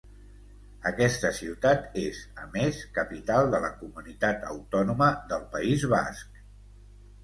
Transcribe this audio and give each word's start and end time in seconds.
Aquesta 0.91 1.31
ciutat 1.39 1.99
és, 2.05 2.23
a 2.45 2.49
més, 2.57 2.81
capital 2.97 3.53
de 3.55 3.63
la 3.69 3.73
comunitat 3.85 4.51
autònoma 4.57 5.15
del 5.33 5.49
País 5.57 5.91
Basc. 5.97 6.47